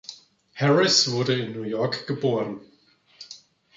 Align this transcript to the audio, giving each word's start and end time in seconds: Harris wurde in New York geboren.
Harris 0.55 1.11
wurde 1.11 1.35
in 1.39 1.51
New 1.51 1.61
York 1.61 2.07
geboren. 2.07 2.59